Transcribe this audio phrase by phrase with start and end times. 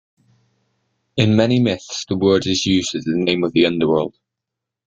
[1.17, 4.17] In many myths, the word is used as the name of the Underworld.